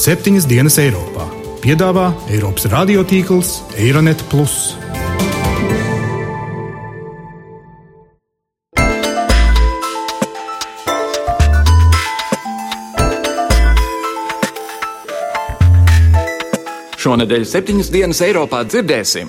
[0.00, 1.26] septiņas dienas Eiropā.
[1.60, 4.22] Piedāvā Eiropas radiotīkls Eironet.
[17.00, 19.28] Šonadēļ septiņas dienas Eiropā dzirdēsim.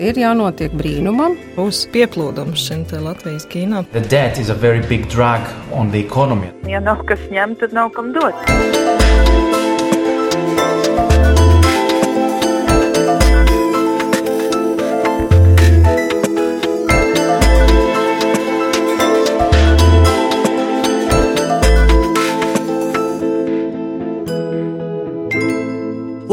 [0.00, 1.34] Ir jānotiek brīnumam.
[1.58, 3.82] Būs pieplūdums šim Latvijas kino.
[6.70, 9.39] Ja nav kas ņemt, tad nav kam dot.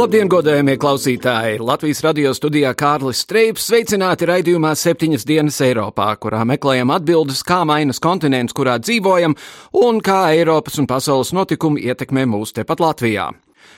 [0.07, 1.57] Labdien, godējamie klausītāji!
[1.67, 7.99] Latvijas radio studijā Kārlis Streips sveicināti raidījumā septiņas dienas Eiropā, kurā meklējam atbildes, kā mainas
[7.99, 9.35] kontinents, kurā dzīvojam,
[9.75, 13.27] un kā Eiropas un pasaules notikumi ietekmē mūs tepat Latvijā.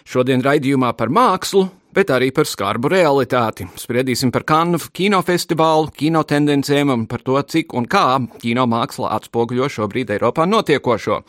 [0.05, 3.65] Šodien raidījumā par mākslu, bet arī par skarbu realitāti.
[3.79, 8.05] Spriedīsim par Kannu kinofestivālu, kinotendencēm un par to, cik un kā
[8.41, 11.21] kino māksla atspoguļo šobrīd Eiropā notiekošo.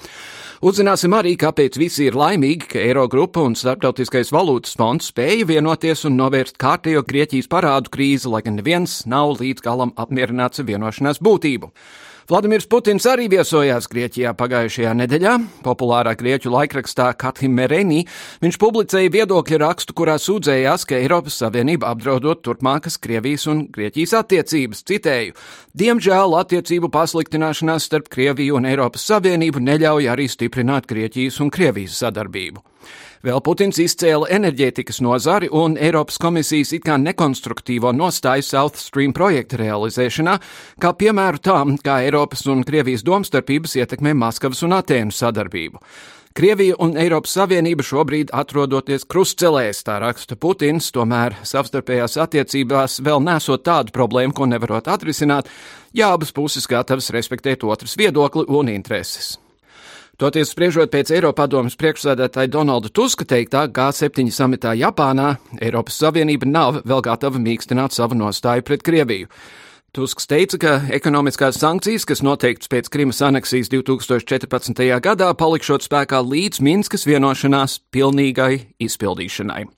[0.60, 6.18] Uzzināsim arī, kāpēc visi ir laimīgi, ka Eirogrupa un Startautiskais valūtas fonds spēja vienoties un
[6.20, 11.72] novērst kārtējo Grieķijas parādu krīzi, lai gan neviens nav līdz galam apmierināts ar vienošanās būtību.
[12.30, 15.32] Vladimirs Putins arī viesojās Grieķijā pagājušajā nedēļā.
[15.64, 18.04] Populārā grieķu laikrakstā Kathim Mereni
[18.44, 24.86] viņš publicēja viedokļu rakstu, kurā sūdzējās, ka Eiropas Savienība apdraudot turpmākas Krievijas un Grieķijas attiecības.
[24.86, 25.34] Citēju:
[25.74, 32.69] Diemžēl attiecību pasliktināšanās starp Krieviju un Eiropas Savienību neļauj arī stiprināt Grieķijas un Krievijas sadarbību.
[33.20, 39.58] Vēl Putins izcēla enerģētikas nozari un Eiropas komisijas it kā nekonstruktīvo nostāju South Stream projekta
[39.60, 40.38] realizēšanā,
[40.80, 45.82] kā piemēru tam, kā Eiropas un Krievijas domstarpības ietekmē Maskavas un Atēnu sadarbību.
[46.32, 53.66] Krievija un Eiropas Savienība šobrīd atrodoties krustcelēs, tā raksta Putins, tomēr savstarpējās attiecībās vēl nesot
[53.66, 55.50] tādu problēmu, ko nevarot atrisināt,
[55.92, 59.34] ja abas puses gatavas respektēt otras viedokli un intereses.
[60.20, 67.00] Toties spriežot pēc Eiropadomas priekšsēdētāja Donalda Tuska teiktā G7 samitā Japānā, Eiropas Savienība nav vēl
[67.06, 69.30] gatava mīkstināt savu nostāju pret Krieviju.
[69.96, 74.84] Tusks teica, ka ekonomiskās sankcijas, kas noteikts pēc Krimas aneksijas 2014.
[75.00, 79.70] gadā, palikšot spēkā līdz Minskas vienošanās pilnīgai izpildīšanai.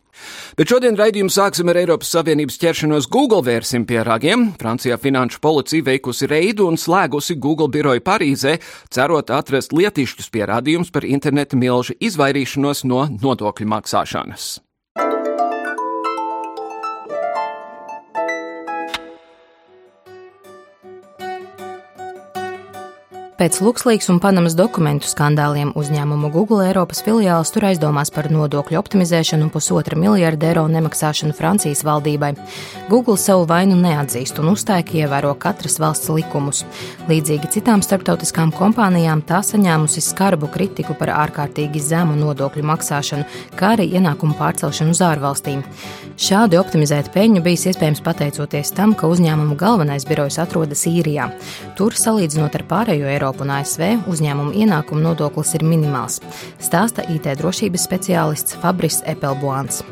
[0.59, 4.51] Bet šodien raidījumu sāksim ar Eiropas Savienības ķeršanos Google vērsim pie ragiem.
[4.61, 8.59] Francijā finanšu policija veikusi reidu un slēgusi Google biroju Parīzē,
[8.93, 14.53] cerot atrast lietišķus pierādījumus par interneta milžu izvairīšanos no nodokļu maksāšanas.
[23.33, 29.47] Pēc Luxlīks un Panamas dokumentu skandāliem uzņēmumu Google Eiropas filiāls tur aizdomās par nodokļu optimizēšanu
[29.47, 32.35] un pusotra miljarda eiro nemaksāšanu Francijas valdībai.
[32.91, 36.61] Google savu vainu neatzīst un uzstāja, ka ievēro katras valsts likumus.
[37.09, 43.25] Līdzīgi citām starptautiskām kompānijām tā saņēmusi skarbu kritiku par ārkārtīgi zemu nodokļu maksāšanu,
[43.57, 45.65] kā arī ienākumu pārcelšanu uz ārvalstīm.
[46.21, 51.31] Šādi optimizēt peļņu bijis iespējams pateicoties tam, ka uzņēmumu galvenais birojs atrodas īrijā.
[51.81, 56.17] Tur, salīdzinot ar pārējo Eiropu, Eiropu un ASV uzņēmumu ienākumu nodoklis ir minimāls,
[56.59, 59.85] stāsta IT drošības speciālists Fabris Epelboans.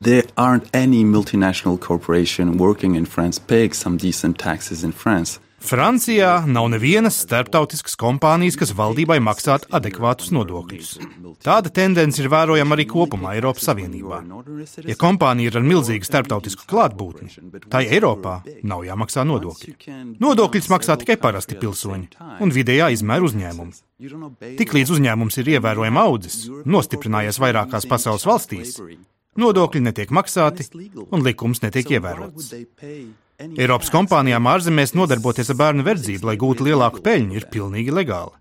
[0.00, 5.40] There aren't any multinational corporation working in France paying some decent taxes in France.
[5.58, 10.92] Francijā nav nevienas starptautiskas kompānijas, kas valdībai maksātu adekvātus nodokļus.
[11.42, 14.20] Tāda tendence ir vērojama arī kopumā Eiropas Savienībā.
[14.86, 17.34] Ja kompānija ir ar milzīgu starptautisku klātbūtni,
[17.68, 19.74] tai Eiropā nav jāmaksā nodokļi.
[20.22, 22.08] Nodokļus maksā tikai parasti pilsoņi
[22.38, 23.78] un vidējā izmēra uzņēmumi.
[24.62, 28.78] Tiklīdz uzņēmums ir ievērojami audzis, nostiprinājies vairākās pasaules valstīs,
[29.38, 30.70] nodokļi netiek maksāti
[31.10, 32.54] un likums netiek ievērots.
[33.38, 38.34] Eiropas kompānijām ārzemēs nodarboties ar bērnu verdzību, lai gūtu lielāku peļņu, ir pilnīgi legāli.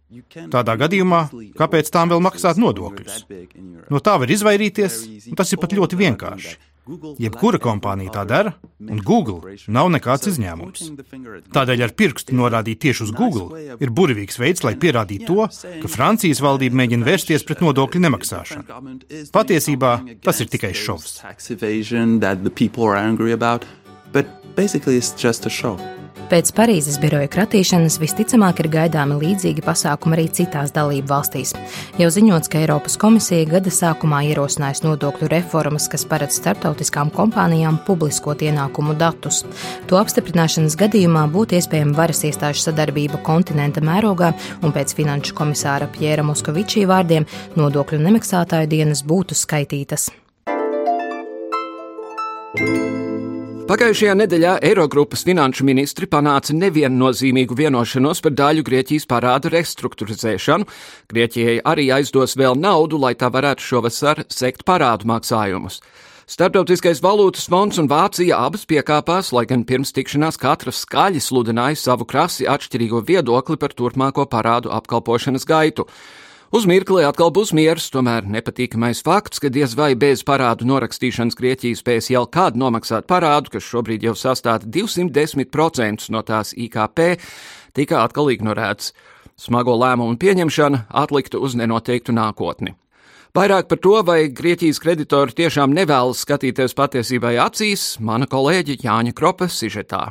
[0.50, 1.28] Tādā gadījumā,
[1.60, 3.20] kāpēc tām vēl maksāt nodokļus?
[3.94, 4.98] No tā var izvairīties,
[5.30, 6.58] un tas ir pat ļoti vienkārši.
[7.20, 10.86] Jebkura kompānija tā dara, un Google nav nekāds izņēmums.
[11.54, 15.50] Tādēļ ar pirkstu norādīt tieši uz Google ir burvīgs veids, lai pierādītu to,
[15.84, 18.80] ka Francijas valdība mēģina vērsties pret nodokļu nemaksāšanu.
[19.36, 21.20] Patiesībā tas ir tikai šovs
[24.14, 25.78] but basically it's just a show.
[26.28, 31.54] Pēc Parīzes biroja kratīšanas visticamāk ir gaidāmi līdzīgi pasākumi arī citās dalību valstīs.
[32.02, 38.44] Jau ziņots, ka Eiropas komisija gada sākumā ierosinājusi nodokļu reformas, kas paredz starptautiskām kompānijām publiskot
[38.44, 39.46] ienākumu datus.
[39.88, 46.28] To apstiprināšanas gadījumā būtu iespējama varas iestāžu sadarbība kontinenta mērogā, un pēc finanšu komisāra Pjēra
[46.28, 50.12] Moskovičī vārdiem nodokļu nemaksātāju dienas būtu skaitītas.
[53.68, 60.64] Pagājušajā nedēļā Eirogrupas finanšu ministri panāca neviennozīmīgu vienošanos par daļu Grieķijas parādu restruktūrizēšanu.
[61.12, 65.82] Grieķijai arī aizdos vēl naudu, lai tā varētu šovasar sekt parādu maksājumus.
[66.32, 72.08] Startautiskais valūtas fonds un Vācija abas piekāpās, lai gan pirms tikšanās katra skaļi sludināja savu
[72.08, 75.90] krasi atšķirīgo viedokli par turpmāko parādu apkalpošanas gaitu.
[76.48, 81.76] Uz mirkli atkal būs miers, tomēr nepatīkamais fakts, ka diez vai bez parādu norakstīšanas Grieķija
[81.76, 87.18] spēs jau kādu nomaksāt parādu, kas šobrīd jau sastāv 210% no tās IKP,
[87.76, 88.94] tika atkal ignorēts.
[89.36, 92.78] Smago lēmumu pieņemšana atlikta uz nenoteiktu nākotni.
[93.36, 99.52] Vairāk par to, vai Grieķijas kreditori tiešām nevēlas skatīties patiesībai acīs, mana kolēģe Jāņa Kropa
[99.52, 100.06] sižetā.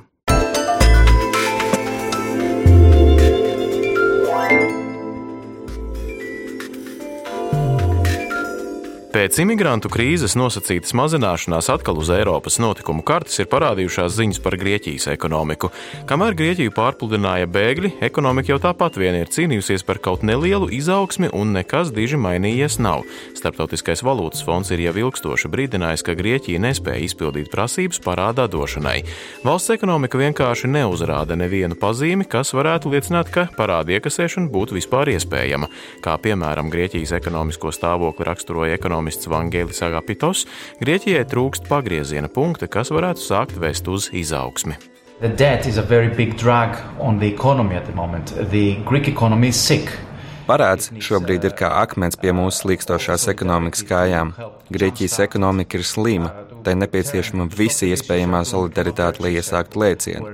[9.17, 15.07] Pēc imigrantu krīzes nosacītas mazināšanās atkal uz Eiropas notikumu kartes ir parādījušās ziņas par Grieķijas
[15.09, 15.71] ekonomiku.
[16.05, 21.55] Kamēr Grieķiju pārpludināja bēgļi, ekonomika jau tāpat vien ir cīnījusies par kaut nelielu izaugsmi un
[21.57, 23.07] nekas diži mainījies nav.
[23.39, 28.99] Starptautiskais valūtas fonds ir jau ilgstoši brīdinājis, ka Grieķija nespēja izpildīt prasības parādā došanai.
[29.49, 35.73] Valsts ekonomika vienkārši neuzrāda nevienu pazīmi, kas varētu liecināt, ka parāda iekasēšana būtu vispār iespējama,
[36.05, 40.47] kā piemēram Grieķijas ekonomisko stāvokli raksturoja ekonomikas ekonomists Vangelis Agapitos,
[40.81, 44.75] Grieķijai trūkst pagrieziena punkta, kas varētu sākt vest uz izaugsmi.
[45.21, 48.35] The debt is a very big drag on the economy at the moment.
[48.51, 49.91] The Greek economy is sick.
[50.47, 54.33] Parāds šobrīd ir kā akmens pie mūsu slīkstošās ekonomikas kājām.
[54.71, 56.31] Grieķijas ekonomika ir slima,
[56.67, 60.33] tai nepieciešama visa iespējamā solidaritāte, lai iesāktu lēcienu.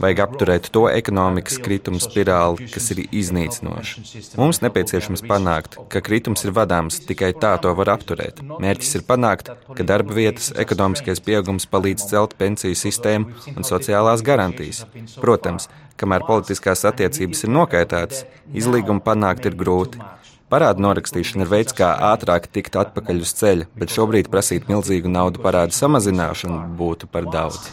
[0.00, 4.04] Vajag apturēt to ekonomikas krituma spirāli, kas ir iznīcinoša.
[4.40, 8.40] Mums nepieciešams panākt, ka kritums ir vadāms, tikai tā to var apturēt.
[8.64, 14.84] Mērķis ir panākt, ka darba vietas, ekonomiskais pieaugums palīdz celt pensiju sistēmu un sociālās garantijas.
[15.20, 15.68] Protams,
[16.00, 18.24] Kamēr politiskās attiecības ir nokaitētas,
[18.56, 20.00] izlīgumu panākt ir grūti.
[20.50, 25.44] Parādu norakstīšana ir veids, kā ātrāk tikt atpakaļ uz ceļa, bet šobrīd prasīt milzīgu naudu
[25.44, 27.70] parādu samazināšanu būtu par daudz.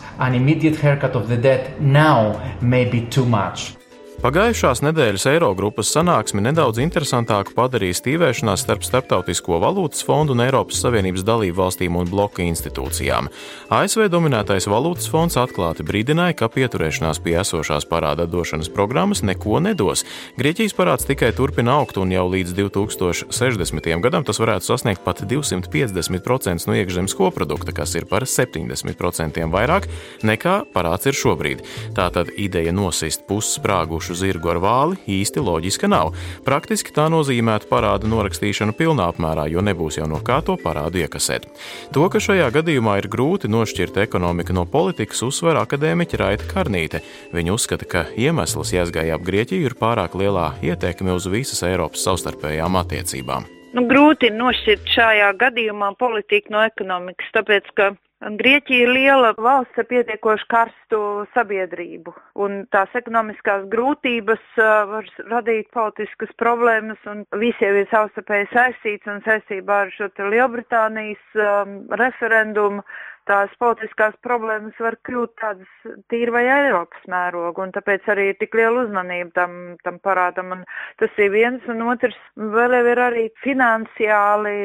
[4.18, 11.22] Pagājušās nedēļas Eirogrupas sanāksmi nedaudz interesantāku padarīja stīvēšanās starp Starptautisko valūtas fondu un Eiropas Savienības
[11.22, 13.30] dalību valstīm un bloku institūcijām.
[13.78, 20.02] ASV dominētais valūtas fonds atklāti brīdināja, ka pieturēšanās pie esošās parāda došanas programmas neko nedos.
[20.42, 23.92] Grieķijas parāds tikai turpina augt, un jau līdz 2060.
[24.02, 29.86] gadam tas varētu sasniegt pat 250% no iekšzemes koprodukta, kas ir par 70% vairāk
[30.26, 31.62] nekā parāds ir šobrīd.
[31.94, 36.14] Tātad ideja nosist pussprāgušu pašu zirgu ar vāli īsti loģiska nav.
[36.46, 41.50] Praktiski tā nozīmētu parādu norakstīšanu pilnā apmērā, jo nebūs jau no kā to parādu iekasēt.
[41.92, 47.04] To, ka šajā gadījumā ir grūti nošķirt ekonomiku no politikas, uzsver akadēmiķa Raita Karnīte.
[47.36, 52.80] Viņa uzskata, ka iemesls jāsgāja ap Grieķiju ir pārāk lielā ietekme uz visas Eiropas savstarpējām
[52.80, 53.52] attiecībām.
[53.76, 59.86] Nu, grūti nošķirt šajā gadījumā politiku no ekonomikas, tāpēc ka Grieķija ir liela valsts ar
[59.92, 61.00] pietiekoši karstu
[61.36, 64.58] sabiedrību, un tās ekonomiskās grūtības
[64.90, 71.78] var radīt politiskas problēmas, un visiem ir savstarpēji saistīts, un saistībā ar šo Lielbritānijas um,
[72.02, 72.82] referendumu
[73.28, 78.56] tās politiskās problēmas var kļūt tādas tīri vai Eiropas mēroga, un tāpēc arī ir tik
[78.58, 80.54] liela uzmanība tam, tam parādam.
[80.56, 80.64] Un
[81.02, 84.56] tas ir viens, un otrs vēl ir arī finansiāli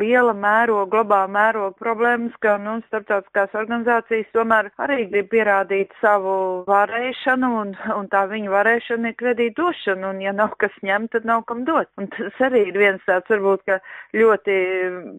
[0.00, 7.52] liela mēroga, globāla mēroga problēmas, ka nu, starptautiskās organizācijas tomēr arī grib pierādīt savu varēšanu,
[7.62, 11.44] un, un tā viņu varēšana ir kredīt došana, un ja nav kas ņemt, tad nav
[11.48, 11.90] kam dot.
[12.00, 13.76] Un tas arī ir viens tāds varbūt
[14.16, 14.58] ļoti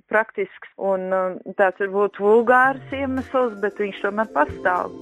[0.10, 1.10] praktisks un
[1.60, 4.94] tāds varbūt vulgārs pāris iemesls, bet viņš tomēr pastāv.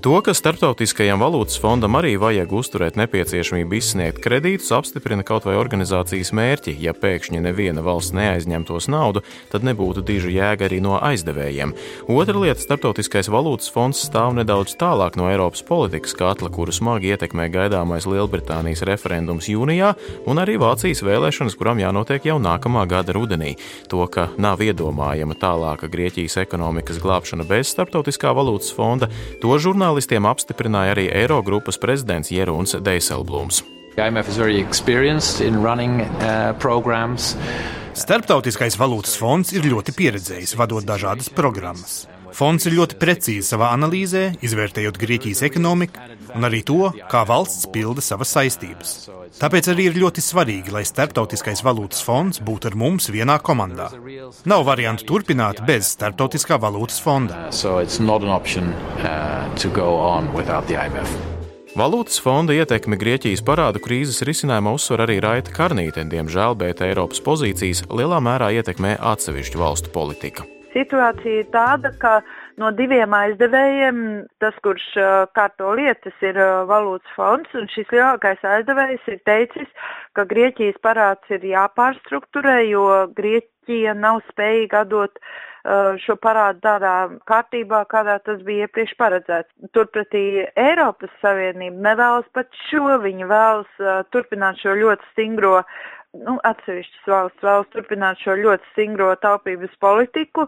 [0.00, 6.30] To, ka Startautiskajam valūtas fondam arī vajag uzturēt nepieciešamību izsniegt kredītus, apstiprina kaut vai organizācijas
[6.32, 6.72] mērķi.
[6.80, 9.20] Ja pēkšņi neviena valsts neaizņemtos naudu,
[9.52, 11.74] tad nebūtu diža jēga arī no aizdevējiem.
[12.08, 17.50] Otra lieta- Startautiskais valūtas fonds stāv nedaudz tālāk no Eiropas politikas katla, kuru smagi ietekmē
[17.52, 19.92] gaidāmais Lielbritānijas referendums jūnijā
[20.24, 23.58] un arī Vācijas vēlēšanas, kurām jānotiek jau nākamā gada rudenī.
[23.88, 29.10] To, ka nav iedomājama tālāka Grieķijas ekonomikas glābšana bez Startautiskā valūtas fonda,
[29.42, 33.64] to žurnālā žurnālistiem apstiprināja arī Eirogrupas prezidents Jeruns Deiselblūms.
[37.98, 42.06] Starptautiskais valūtas fonds ir ļoti pieredzējis vadot dažādas programmas.
[42.30, 45.98] Fonds ir ļoti precīzi savā analīzē, izvērtējot Grieķijas ekonomiku
[46.34, 48.94] un arī to, kā valsts pilda savas saistības.
[49.40, 53.90] Tāpēc arī ir ļoti svarīgi, lai Startautiskais valūtas fonds būtu ar mums vienā komandā.
[54.50, 57.46] Nav variantu turpināt bez Startautiskā valūtas fonda.
[61.70, 66.02] Valūtas fonda ietekmi Grieķijas parādu krīzes risinājumā uzsver arī Raita Karnīte.
[66.10, 70.48] Diemžēl, bet Eiropas pozīcijas lielā mērā ietekmē atsevišķu valstu politika.
[70.74, 72.18] Situācija ir tāda, ka
[72.58, 74.00] no diviem aizdevējiem
[74.42, 74.86] tas, kurš
[75.36, 76.40] kārto lietas, ir
[76.70, 79.70] valūtas fonds, un šis lielākais aizdevējs ir teicis,
[80.18, 86.90] ka Grieķijas parāds ir jāpārstruktūrē, jo Grieķija nav spējīga atdot uh, Uh, šo parādu tādā
[87.28, 89.50] kārtībā, kādā tas bija iepriekš paredzēts.
[89.76, 95.58] Turpretī Eiropas Savienība nevēlas pat šo, viņi vēlas uh, turpināt šo ļoti stingro
[96.18, 100.46] nu, atsevišķas valsts vēlas turpināt šo ļoti stingro taupības politiku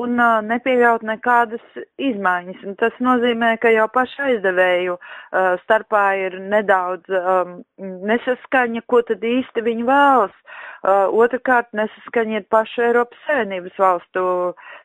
[0.00, 1.64] un uh, nepieļaut nekādas
[2.00, 2.62] izmaiņas.
[2.64, 9.24] Un tas nozīmē, ka jau pašu aizdevēju uh, starpā ir nedaudz um, nesaskaņa, ko tad
[9.28, 10.38] īsti viņi vēlas.
[10.84, 14.24] Uh, Otrakārt, nesaskaņa ir pašu Eiropas Savienības valstu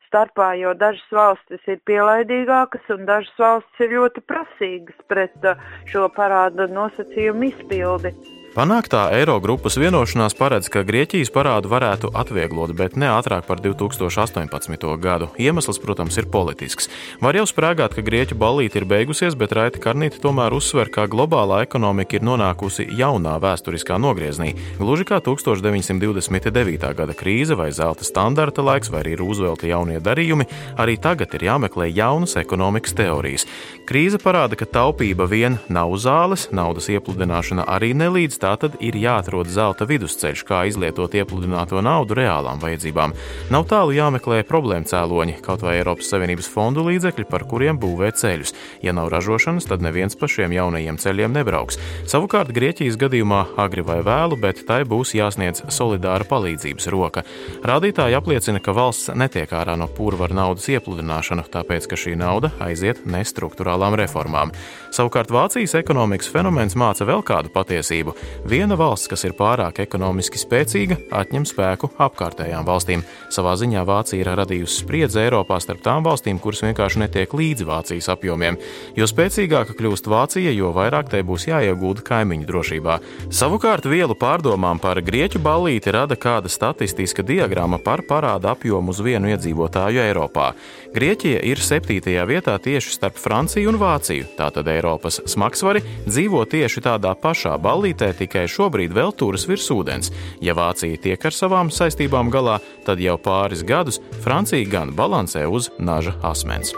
[0.10, 6.10] starpā, jo dažas valstis ir pielaidīgākas un dažas valstis ir ļoti prasīgas pret uh, šo
[6.16, 8.39] parāda nosacījumu izpildi.
[8.60, 14.90] Panāktā Eirogrupas vienošanās paredz, ka Grieķijas parādu varētu atvieglot, bet ne ātrāk par 2018.
[15.00, 15.30] gadu.
[15.40, 16.90] Iemesls, protams, ir politisks.
[17.24, 21.62] Var jau sprāgāt, ka Grieķu ballīte ir beigusies, bet Raita Karnīte tomēr uzsver, ka globālā
[21.64, 26.92] ekonomika ir nonākusi jaunā vēsturiskā nogriezienī, gluži kā 1929.
[27.00, 31.88] gada krīze vai zelta standarta laiks, vai arī Rūzvelta jaunie darījumi, arī tagad ir jāmeklē
[31.94, 33.48] jaunas ekonomikas teorijas.
[33.88, 39.50] Krīze parāda, ka taupība vien nav zāles, naudas iepludināšana arī nelīdz tā tad ir jāatrod
[39.52, 43.14] zelta vidusceļš, kā izlietot iepludināto naudu reālām vajadzībām.
[43.54, 48.56] Nav tālu jāmeklē problēmu cēloņi, kaut vai Eiropas Savienības fondu līdzekļi, par kuriem būvē ceļus.
[48.86, 51.80] Ja nav ražošanas, tad neviens pa šiem jaunajiem ceļiem nebrauks.
[52.10, 57.26] Savukārt Grieķijas gadījumā agri vai vēlu, bet tai būs jāsniedz solidāra palīdzības roka.
[57.66, 62.52] Rādītāji apliecina, ka valsts netiek ārā no purva ar naudas iepludināšanu, tāpēc ka šī nauda
[62.64, 64.54] aiziet nestruktūrālām reformām.
[64.96, 68.16] Savukārt Vācijas ekonomikas fenomens māca vēl kādu patiesību.
[68.50, 73.04] Viena valsts, kas ir pārāk ekonomiski spēcīga, atņem spēku apkārtējām valstīm.
[73.34, 78.10] Savā ziņā Vācija ir radījusi spriedzi Eiropā starp tām valstīm, kuras vienkārši netiek līdzi Vācijas
[78.14, 78.58] apjomiem.
[78.98, 83.00] Jo spēcīgāka kļūst Vācija, jo vairāk tai būs jāiegūda kaimiņu drošībā.
[83.30, 89.34] Savukārt vielu pārdomām par grieķu ballīti rada kāda statistiska diagrama par parāda apjomu uz vienu
[89.36, 90.54] iedzīvotāju Eiropā.
[90.96, 94.26] Grieķija ir septītajā vietā tieši starp Franciju un Vāciju.
[94.40, 100.14] Tātad Eiropas smagsvari dzīvo tieši tādā pašā ballītē, tikai šobrīd vēl turas virs ūdens.
[100.44, 105.72] Ja Vācija tiek ar savām saistībām galā, tad jau pāris gadus Francija gan balansē uz
[105.80, 106.76] naža asmens.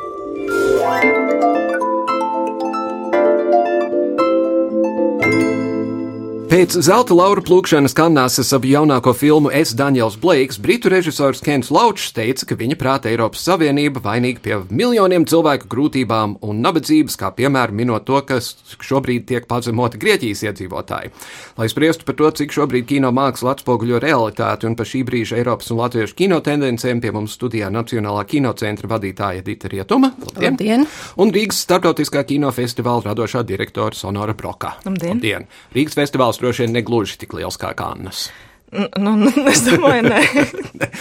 [6.52, 12.10] Pēc zelta laura plūkšanas Kannās ap jaunāko filmu Es Daniels Blakes, britu režisors Kens Laučs
[12.12, 17.80] teica, ka viņa prāta Eiropas Savienība vainīga pie miljoniem cilvēku grūtībām un nabadzības, kā piemēram
[17.80, 18.50] minot to, kas
[18.84, 21.14] šobrīd tiek pazemoti Grieķijas iedzīvotāji.
[21.56, 25.72] Lai spriestu par to, cik šobrīd kino māksla atspoguļo realitāti un par šī brīža Eiropas
[25.72, 30.60] un Latviešu kino tendencēm, pie mums studijā Nacionālā kinocentra vadītāja Dita Rietuma Labdien.
[30.60, 30.86] Labdien.
[31.16, 34.76] un Rīgas starptautiskā kinofestivāla radošā direktora Sonora Broka.
[34.84, 35.16] Labdien.
[35.16, 35.50] Labdien.
[35.80, 38.30] Rīgas festivāls droši vien negluži tik liels kā Kannas.
[38.72, 39.16] Nu,
[39.52, 40.22] es domāju, nē.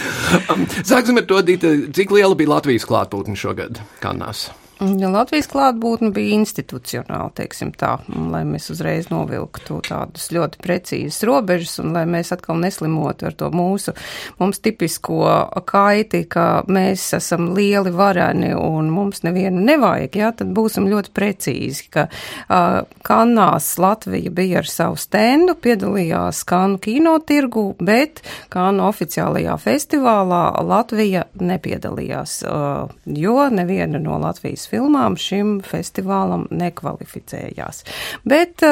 [0.89, 4.49] Sāksim ar to, Dita, cik liela bija Latvijas klātbūtne šogad Kannās?
[4.81, 11.75] Ja Latvijas klātbūtne bija institucionāla, teiksim tā, lai mēs uzreiz novilktu tādas ļoti precīzas robežas
[11.83, 13.93] un lai mēs atkal neslimotu ar to mūsu,
[14.39, 15.19] mums tipisko
[15.69, 21.85] kaiti, ka mēs esam lieli vareni un mums nevienu nevajag, jā, tad būsim ļoti precīzi,
[21.93, 30.41] ka uh, Kannās Latvija bija ar savu stendu, piedalījās Kanu kinotirgu, bet Kanu oficiālajā festivālā
[30.65, 37.83] Latvija nepiedalījās, uh, jo neviena no Latvijas filmām šim festivālam nekvalificējās.
[38.27, 38.63] Bet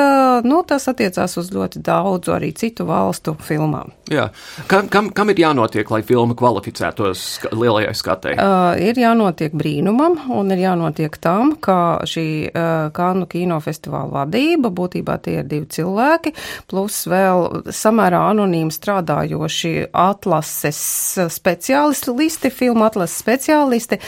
[0.48, 3.94] nu, tas attiecās uz ļoti daudzu arī citu valstu filmām.
[4.10, 4.30] Jā.
[4.70, 8.36] Kam, kam, kam ir jānotiek, lai filma kvalificētos lielajai skatei?
[8.40, 15.20] Uh, ir jānotiek brīnumam un ir jānotiek tam, ka šī uh, Kānu kinofestivāla vadība, būtībā
[15.24, 16.34] tie ir divi cilvēki,
[16.70, 20.82] plus vēl samērā anonīmi strādājoši atlases
[21.36, 24.00] speciālisti, filmu atlases speciālisti,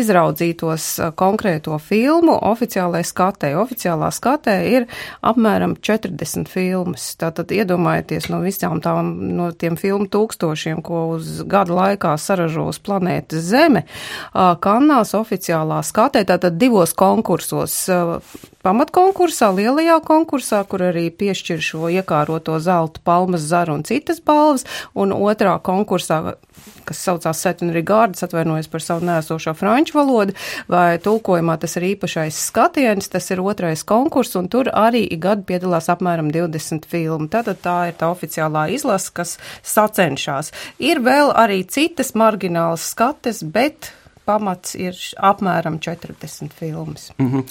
[0.00, 0.88] izraudzītos
[1.20, 3.50] konkrēti konkrēto filmu oficiālajai skatē.
[3.56, 4.86] Oficiālā skatē ir
[5.24, 7.16] apmēram 40 filmas.
[7.16, 12.78] Tātad iedomājieties no visām tām, no tiem filmu tūkstošiem, ko uz gadu laikā saražo uz
[12.78, 13.86] planētas Zeme.
[14.34, 17.88] Kannās oficiālā skatē, tātad divos konkursos
[18.60, 25.16] pamatkonkursā, lielajā konkursā, kur arī piešķir šo iekāroto zelta palmas zaru un citas balvas, un
[25.16, 26.36] otrā konkursā,
[26.90, 30.34] kas saucās Seven Regards, atvainojos par savu nēsošo franču valodu,
[30.70, 35.46] vai tulkojumā tas ir īpašais skatiens, tas ir otrais konkurss, un tur arī ik gadu
[35.48, 37.30] piedalās apmēram 20 filmu.
[37.30, 40.52] Tātad tā ir tā oficiālā izlase, kas sacenšās.
[40.82, 43.92] Ir vēl arī citas marginālas skates, bet
[44.26, 47.10] pamats ir apmēram 40 filmas.
[47.18, 47.44] Mm -hmm.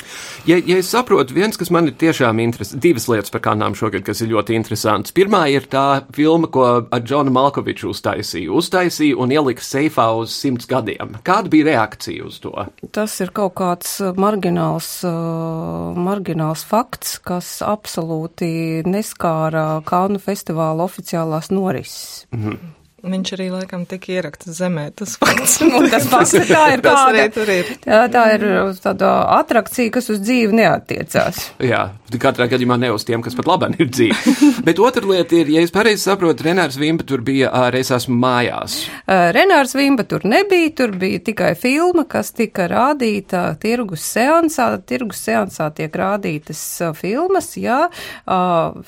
[0.45, 4.03] ja, ja es saprotu, viens, kas man ir tiešām interesants, divas lietas par kādām šogad,
[4.03, 5.13] kas ir ļoti interesants.
[5.13, 8.51] Pirmā ir tā filma, ko ar Džonu Malkoviču uztaisīja.
[8.51, 11.17] Uztaisīja un ielika seifā uz simts gadiem.
[11.23, 12.65] Kāda bija reakcija uz to?
[12.91, 21.51] Tas ir kaut kāds uh, margināls, uh, margināls fakts, kas absolūti neskāra Kānu festivāla oficiālās
[21.51, 22.27] norises.
[22.31, 22.78] Mm -hmm.
[22.99, 25.59] Viņš arī laikam tika ierakts zemē, tas fakts.
[25.93, 27.69] Tas fakts, tā ir tāda, ir.
[27.83, 28.43] Tā, tā ir
[28.83, 31.39] tāda atrakcija, kas uz dzīvi neatiecās.
[31.63, 31.85] Jā,
[32.21, 34.33] katrā gadījumā ne uz tiem, kas pat labāk ir dzīvi.
[34.67, 38.17] Bet otra lieta ir, ja es pareizi saprotu, Renārs Vimba tur bija ar Es esmu
[38.19, 38.81] mājās.
[39.07, 44.71] Renārs Vimba tur nebija, tur bija tikai filma, kas tika rādīta tirgus seansā.
[44.89, 46.61] Tirgus seansā tiek rādītas
[46.99, 47.85] filmas, jā,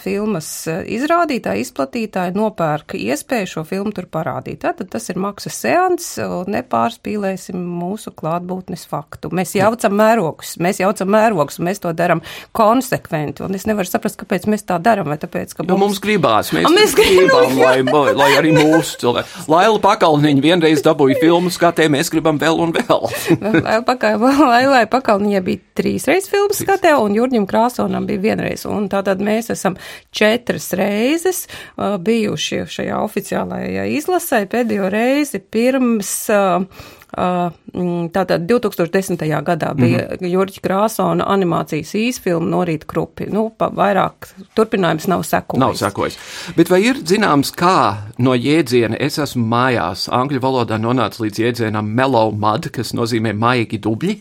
[0.03, 4.61] filmas izrādītāji, izplatītāji nopērk iespēju šo filmu tur parādīt.
[4.65, 6.07] Tātad tas ir maksas seans,
[6.51, 9.31] nepārspīlēsim mūsu klātbūtnes faktu.
[9.35, 12.23] Mēs jaucam mērogus, mēs jaucam mērogus, un mēs to darām
[12.57, 16.01] konsekventi, un es nevaru saprast, kāpēc mēs tā darām, vai tāpēc, ka mums, jo mums
[16.03, 19.45] gribās, mēs, mēs gribam, gribam lai, lai arī mūsu cilvēki.
[19.51, 23.07] Laila Pakalniņa vienreiz dabūja filmu skatē, mēs gribam vēl un vēl.
[23.67, 29.21] Laila Pakalniņa Pakalniņa bija trīs reizes filmu skatē, un Jurģim Krāsonam bija vienreiz, un tātad
[29.23, 29.77] mēs esam
[30.15, 36.65] četras reizes uh, bijuši šajā oficiālajā izlasē pēdējo reizi pirms uh,
[37.11, 39.19] Tātad 2010.
[39.43, 40.27] gadā bija mm -hmm.
[40.31, 43.27] Jurģa Krāsona animācijas īsfilma Norīt Krupi.
[43.27, 45.59] Nu, vairāk turpinājums nav sekojis.
[45.59, 46.17] Nav sekojis.
[46.55, 51.85] Bet vai ir zināms, kā no jēdziena es esmu mājās angļu valodā nonāca līdz jēdzienam
[51.85, 54.17] mellow mud, kas nozīmē maigi dubļi?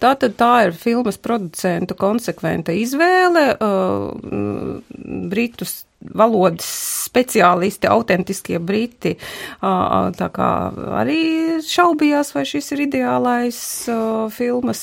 [0.00, 3.56] Tātad tā ir filmas producentu konsekventa izvēle.
[5.30, 6.68] Britus valodas
[7.06, 9.14] speciālisti, autentiskie briti,
[9.60, 10.50] tā kā
[11.00, 11.20] arī
[11.64, 13.60] šaubījās, vai šis ir ideālais
[14.34, 14.82] filmas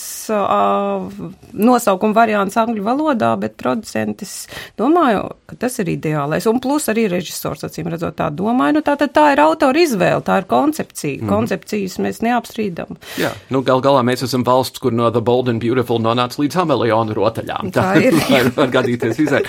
[1.54, 4.48] nosaukuma variants angļu valodā, bet producentis
[4.80, 6.48] domāju, ka tas ir ideālais.
[6.50, 10.24] Un plus arī režisors, acīm redzot, tā domāju, nu tā tad tā ir autora izvēle,
[10.26, 11.18] tā ir koncepcija.
[11.18, 11.34] Mm -hmm.
[11.34, 12.98] Koncepcijas mēs neapstrīdam.
[13.18, 16.56] Jā, nu gal galā mēs esam valsts, kur no The Bold and Beautiful nonāca līdz
[16.56, 17.72] Hameleonu rotaļām.
[17.72, 18.14] Tā, tā ir.
[18.56, 19.44] var, gadīties visai.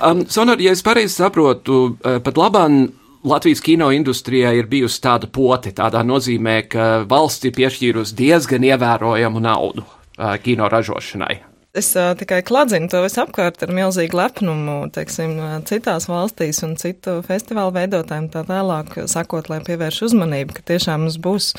[0.00, 2.88] Um, Sonor, ja es pareizi saprotu, eh, pat labāk
[3.24, 9.42] Latvijas kino industrijā ir bijusi tāda pote, tādā nozīmē, ka valsts ir piešķīrusi diezgan ievērojamu
[9.44, 11.36] naudu uh, kino ražošanai.
[11.76, 15.36] Es uh, tikai kladzinu to visu apkārt ar milzīgu lepnumu, teiksim,
[15.68, 21.20] citās valstīs un citu festivālu veidotājiem tā tālāk sakot, lai pievērš uzmanību, ka tiešām mums
[21.20, 21.52] būs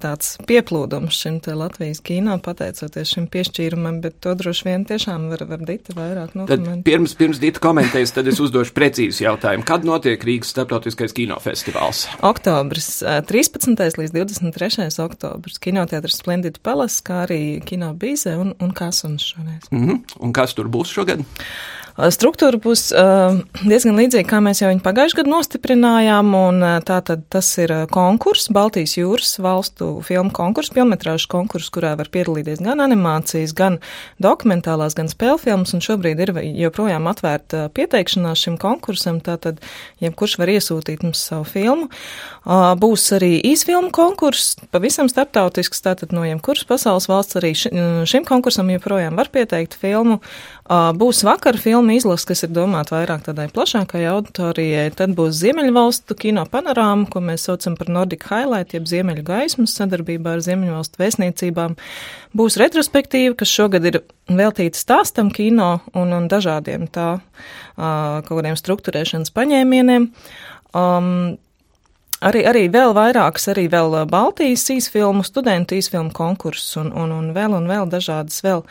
[0.00, 5.44] tāds pieplūdums šim te Latvijas kino, pateicoties šim piešķīrumam, bet to droši vien tiešām var,
[5.50, 6.86] var Dita vairāk nokomentēt.
[6.86, 9.66] Pirms, pirms Dita komentēs, tad es uzdošu precīzu jautājumu.
[9.68, 12.06] Kad notiek Rīgas starptautiskais kinofestivāls?
[12.22, 13.74] Oktobris, 13.
[13.98, 14.88] līdz 23.
[15.02, 19.70] oktobris, kinoteatrs Splendid Palace, kā arī kino bīze un, un Kasuns šodien šoreiz.
[19.70, 19.98] Mm -hmm.
[20.20, 21.24] Un kas tur būs šogad?
[21.98, 27.24] Struktūra būs uh, diezgan līdzīga, kā mēs jau viņu pagājušajā gadā nostiprinājām, un uh, tātad
[27.26, 33.50] tas ir konkurss, Baltijas jūras valstu filmu konkurss, filmetrāžu konkurss, kurā var piedalīties gan animācijas,
[33.58, 33.80] gan
[34.22, 36.32] dokumentālās, gan spēļu filmas, un šobrīd ir
[36.68, 39.58] joprojām atvērta pieteikšanās šim konkursam, tātad
[39.98, 41.90] jebkurš var iesūtīt mums savu filmu.
[42.78, 49.18] Būs arī īsfilmu konkurss, pavisam starptautisks, tātad no jebkuras pasaules valsts arī šim konkursam joprojām
[49.18, 50.20] var pieteikt filmu.
[50.68, 54.90] Būs vakar filmu izlase, kas ir domāta vairāk tādai plašākai auditorijai.
[54.92, 60.36] Tad būs Ziemeļvalstu kino panorāma, ko mēs saucam par Nordic Highlight, jeb Ziemeļu gaismas sadarbībā
[60.36, 61.78] ar Ziemeļvalstu vēstniecībām.
[62.36, 67.14] Būs retrospektīva, kas šogad ir veltīta stāstam kino un, un dažādiem tā
[67.78, 70.10] kaut kādiem struktūrēšanas paņēmieniem.
[70.76, 71.38] Um,
[72.18, 77.54] Arī, arī vēl vairākas, arī vēl Baltijas īsfilmu, studentu īsfilmu konkursus un, un, un vēl
[77.54, 78.64] un vēl dažādas vēl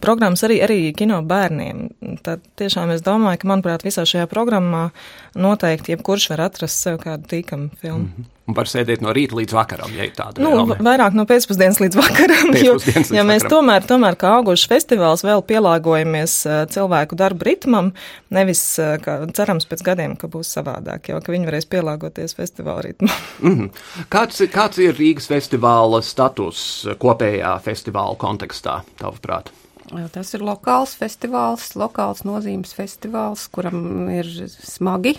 [0.00, 1.90] programmas, arī, arī kino bērniem.
[2.24, 4.86] Tad tiešām es domāju, ka, manuprāt, visā šajā programmā
[5.36, 8.08] noteikti jebkurš var atrast sev kādu tīkamu filmu.
[8.08, 8.32] Mm -hmm.
[8.46, 10.38] Un var sēdēt no rīta līdz vakaram, ja ir tāda.
[10.38, 10.76] Nu, vēlme.
[10.86, 12.52] vairāk no pēcpusdienas līdz vakaram.
[12.66, 12.76] Jo,
[13.10, 16.34] ja mēs tomēr, tomēr kā augušs festivāls vēl pielāgojamies
[16.70, 17.90] cilvēku darba ritmam,
[18.30, 18.62] nevis,
[19.02, 23.12] ka cerams pēc gadiem, ka būs savādāk, jo ka viņi varēs pielāgoties festivāla ritmam.
[23.42, 23.70] Mm -hmm.
[24.10, 29.52] kāds, kāds ir Rīgas festivāla status kopējā festivāla kontekstā, tavuprāt?
[30.12, 35.18] Tas ir lokāls festivāls, lokāls nozīmes festivāls, kuram ir smagi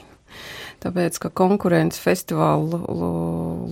[0.84, 2.82] tāpēc, ka konkurence festivālu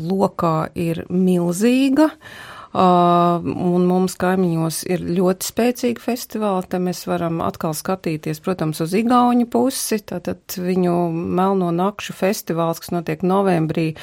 [0.10, 2.05] lokā ir milzīga.
[2.05, 8.95] Uh, un mums kaimiņos ir ļoti spēcīgi festivāli, te mēs varam atkal skatīties, protams, uz
[8.99, 13.93] Igauņu pusi, tātad viņu Melno nakšu festivāls, kas notiek novembrī,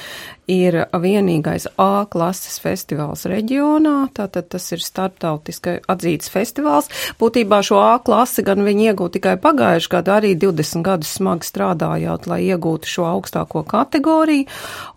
[0.47, 6.89] ir vienīgais A klases festivāls reģionā, tātad tas ir starptautiski atzīts festivāls.
[7.19, 12.27] Būtībā šo A klasi gan viņi iegūta tikai pagājuši gadu, arī 20 gadus smagi strādājot,
[12.31, 14.49] lai iegūtu šo augstāko kategoriju.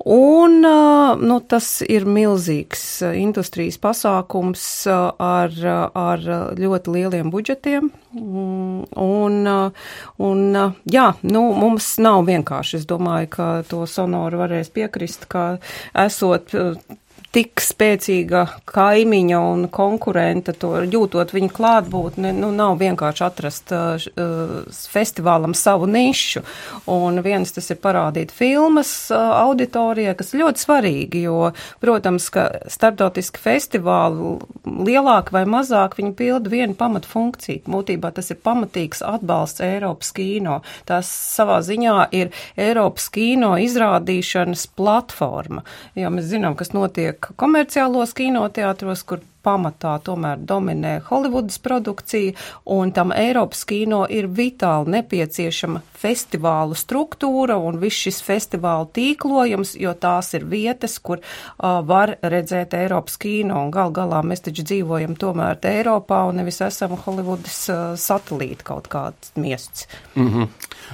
[0.07, 5.55] Un, nu, tas ir milzīgs industrijas pasākums ar,
[5.95, 6.27] ar
[6.59, 7.91] ļoti lieliem budžetiem.
[8.17, 9.49] Un,
[10.19, 12.81] un, jā, nu, mums nav vienkārši.
[12.81, 15.46] Es domāju, ka to sonoru varēs piekrist, ka
[15.95, 16.55] esot
[17.37, 24.07] tik spēcīga kaimiņa un konkurenta, to jūtot viņa klātbūtni, nu, nav vienkārši atrast uh,
[24.89, 26.41] festivālam savu nišu.
[26.93, 31.51] Un viens tas ir parādīt filmas uh, auditorijai, kas ļoti svarīgi, jo,
[31.83, 37.67] protams, ka starptautiski festivāli lielāk vai mazāk viņi pilda vienu pamatu funkciju.
[37.69, 40.63] Būtībā tas ir pamatīgs atbalsts Eiropas kīno.
[40.89, 45.67] Tas savā ziņā ir Eiropas kīno izrādīšanas platforma,
[45.99, 52.35] jo mēs zinām, kas notiek komerciālos kinoteātros, kur pamatā tomēr dominē Holivudas produkcija,
[52.77, 59.95] un tam Eiropas kino ir vitāli nepieciešama festivālu struktūra un viss šis festivālu tīklojums, jo
[60.01, 65.17] tās ir vietas, kur uh, var redzēt Eiropas kino, un gal galā mēs taču dzīvojam
[65.21, 69.87] tomēr Eiropā un nevis esam Holivudas uh, satelīti kaut kāds miests.
[70.15, 70.49] Mm -hmm.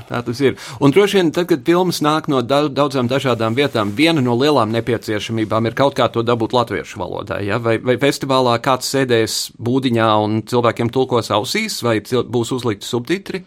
[0.09, 0.57] Tā tas ir.
[0.81, 5.67] Un droši vien, tad, kad filmas nāk no daudzām dažādām vietām, viena no lielām nepieciešamībām
[5.67, 7.59] ir kaut kā to dabūt latviešu valodā, ja?
[7.59, 13.45] vai, vai festivālā zālē kāds sēdēs būdiņā un cilvēkiem tulkos ausīs, vai būs uzlikti subtitri?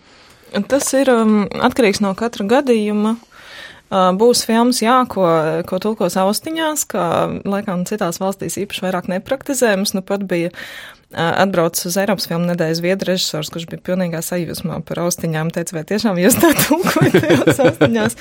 [0.69, 3.17] Tas ir um, atkarīgs no katra gadījuma.
[3.85, 5.25] Uh, būs filmas, jā, ko,
[5.67, 7.05] ko tulkos austiņās, kā
[7.45, 9.75] laikam citās valstīs īpaši vairāk nepraktizē.
[9.77, 10.53] Mums nu pat bija
[11.15, 15.83] atbraucis uz Eiropas filmu nedēļas viedu režisors, kurš bija pilnīgā sajūsmā par austiņām, teica, vai
[15.87, 18.17] tiešām jūs tā tulkojat tajās austiņās.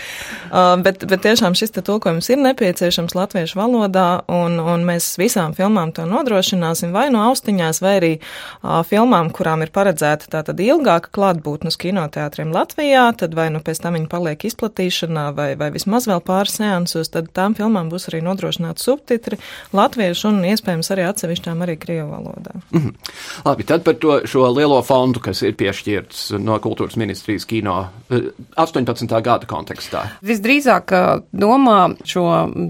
[0.51, 5.57] Uh, bet, bet tiešām šis te tulkojums ir nepieciešams latviešu valodā, un, un mēs visām
[5.59, 11.11] filmām to nodrošināsim vai no austiņās, vai arī uh, filmām, kurām ir paredzēta tātad ilgāka
[11.15, 16.07] klātbūtne uz kinoteātriem Latvijā, tad vai nu pēc tam viņi paliek izplatīšanā, vai, vai vismaz
[16.11, 19.41] vēl pāris seansus, tad tām filmām būs arī nodrošināti subtitri
[19.75, 22.55] latviešu un iespējams arī atsevišķām arī krievu valodā.
[22.71, 22.81] Mm.
[22.81, 22.84] -hmm.
[23.49, 27.77] Labi, tad par to, šo lielo fondu, kas ir piešķirts no kultūras ministrijas kino
[28.11, 29.05] 18.
[29.05, 30.05] Eh, gada kontekstā.
[30.25, 30.92] Visdrīzāk
[31.33, 32.25] domā šo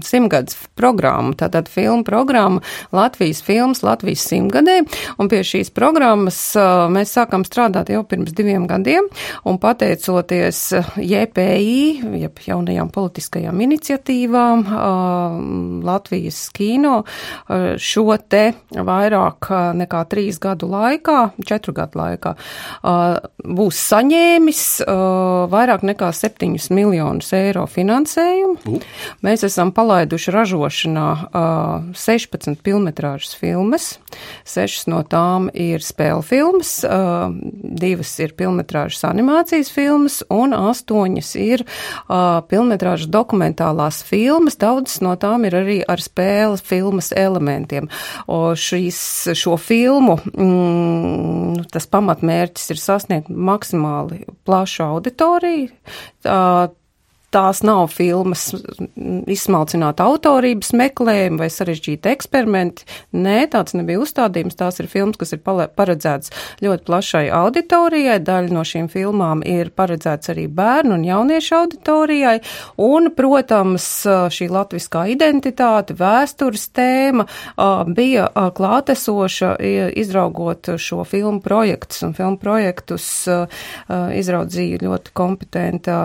[0.05, 2.61] simtgadus programmu, tātad filmu programmu
[2.95, 4.81] Latvijas filmas Latvijas simtgadē,
[5.19, 9.09] un pie šīs programmas eh, mēs sākam strādāt jau pirms diviem gadiem,
[9.45, 10.61] un pateicoties
[11.01, 11.79] JPI,
[12.25, 15.39] jeb jaunajām politiskajām iniciatīvām, eh,
[15.85, 16.95] Latvijas kino
[17.81, 22.35] šo te vairāk nekā trīs gadu laikā, četru gadu laikā,
[23.45, 24.61] būs saņēmis
[25.51, 28.57] vairāk nekā 7 miljonus eiro finansējumu.
[28.65, 28.81] Uh.
[29.25, 31.07] Mēs esam palaiduši ražošanā
[31.97, 33.95] 16 filmetrāžas filmas,
[34.47, 41.65] 6 no tām ir spēļu filmas, divas ir filmetrāžas animācijas filmas un 8 ir
[42.51, 47.89] filmetrāžas dokumentālās filmas, daudzas no tām ir arī ar spēles filmas elementiem.
[48.27, 48.99] O šīs,
[49.37, 55.69] šo filmu filmu mm, tas pamatmērķis ir sasniegt maksimāli plašu auditoriju.
[56.25, 56.39] Tā,
[57.35, 58.47] tās nav filmas
[58.95, 62.85] izsmalcināt autorības meklējumi vai sarežģīti eksperimenti.
[63.15, 64.55] Nē, tāds nebija uzstādījums.
[64.55, 66.31] Tās ir filmas, kas ir paredzētas
[66.63, 68.17] ļoti plašai auditorijai.
[68.23, 72.37] Daļa no šīm filmām ir paredzēts arī bērnu un jauniešu auditorijai.
[72.85, 77.27] Un, protams, šī latviskā identitāte, vēstures tēma
[77.91, 79.55] bija klātesoša
[79.99, 82.05] izraugot šo filmu projektus.
[82.07, 83.09] Un filmu projektus
[83.89, 85.99] izraudzīja ļoti kompetenta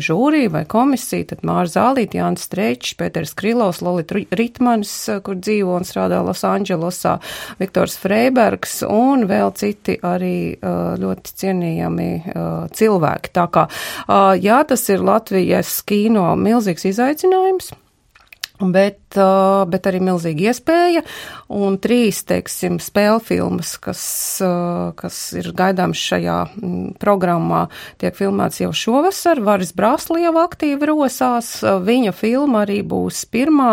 [0.00, 5.76] žūrija žūrija vai komisija, tad Māra Zālīte, Jānis Strečs, Pēters Krilovs, Lolita Ritmanis, kur dzīvo
[5.78, 7.20] un strādā Losandželosā,
[7.60, 12.10] Viktors Freibergs un vēl citi arī ļoti cienījami
[12.74, 13.30] cilvēki.
[13.32, 13.68] Tā kā,
[14.40, 17.72] jā, tas ir Latvijas kino milzīgs izaicinājums.
[18.60, 19.16] Bet,
[19.72, 21.00] bet arī milzīga iespēja.
[21.56, 24.02] Un trīs, teiksim, spēļu filmas, kas,
[25.00, 26.36] kas ir gaidāmas šajā
[27.00, 27.62] programmā,
[28.02, 29.40] tiek filmēts jau šovasar.
[29.46, 31.54] Varis Brāsli jau aktīvi rosās.
[31.64, 33.72] Viņa filma arī būs pirmā,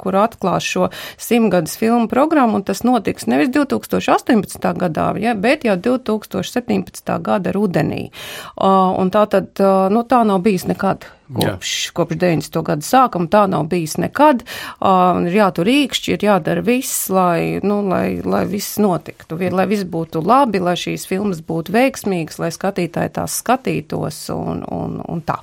[0.00, 0.88] kur atklās šo
[1.20, 4.68] simtgadus filmu programmu, tas notiks nevis 2018.
[4.80, 7.18] gadā, ja, bet jau 2017.
[7.20, 8.06] gada rudenī.
[8.56, 9.60] Un tā tad,
[9.92, 11.94] nu, tā nav bijis nekad kopš, Jā.
[11.96, 12.60] kopš 90.
[12.66, 13.30] gada sākuma.
[13.32, 14.44] Tā nav bijis nekad.
[14.78, 19.88] Uh, ir jātur rīkšķi, ir jādara viss, lai, nu, lai, lai viss notiktu, lai viss
[19.88, 25.42] būtu labi, lai šīs filmas būtu veiksmīgas, lai skatītāji tās skatītos un, un, un tā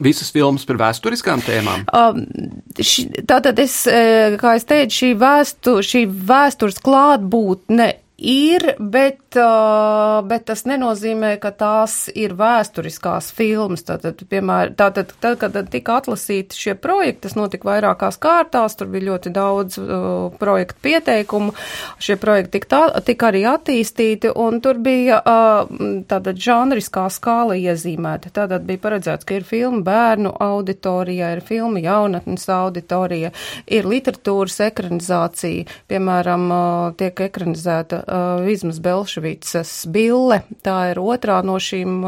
[0.00, 1.82] visas filmas par vēsturiskām tēmām?
[1.92, 2.22] Um,
[2.80, 3.82] ši, tātad es,
[4.40, 12.08] kā es teicu, šī, vēstu, šī vēstures klātbūtne ir, bet, bet tas nenozīmē, ka tās
[12.18, 13.84] ir vēsturiskās filmas.
[13.86, 19.10] Tātad, piemēram, tātad, tad, kad tika atlasīti šie projekti, tas notika vairākās kārtās, tur bija
[19.10, 21.54] ļoti daudz uh, projektu pieteikumu,
[22.02, 25.70] šie projekti tika, tā, tika arī attīstīti, un tur bija uh,
[26.10, 28.32] tātad žanriskā skāla iezīmēta.
[28.34, 33.30] Tātad bija paredzēts, ka ir filma bērnu auditorijā, ir filma jaunatnes auditorija,
[33.70, 38.80] ir literatūras ekranizācija, piemēram, uh, tiek ekranizēta uh, Vizmas
[39.20, 40.42] Belševicas Bille.
[40.64, 42.00] Tā ir otrā no šīm,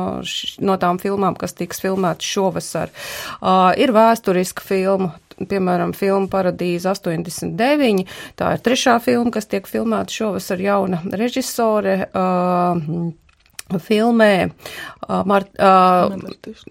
[0.60, 2.92] no tām filmām, kas tiks filmētas šovasar.
[3.40, 8.06] Uh, ir vēsturiska filma, piemēram, filma Paradīze 89.
[8.36, 12.08] Tā ir trešā filma, kas tiek filmēta šovasar jauna režisore.
[12.12, 13.12] Uh,
[13.80, 14.52] filmē uh,
[15.26, 16.12] Mar, uh,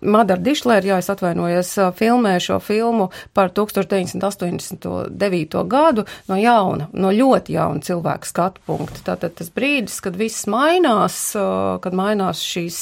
[0.02, 5.64] Madara Dišlēra, jā, es atvainojos, uh, filmē šo filmu par 1989.
[5.72, 9.00] gadu no jauna, no ļoti jauna cilvēka skatu punkta.
[9.12, 11.44] Tātad tas brīdis, kad viss mainās, uh,
[11.84, 12.78] kad mainās šīs,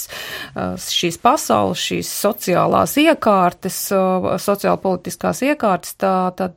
[0.55, 4.01] uh, šīs pasaules, šīs sociālās iekārtas, uh,
[4.41, 6.55] sociālpolitiskās iekārtas, tā, tad,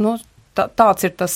[0.00, 0.10] nu,
[0.56, 1.34] tā, tāds ir tas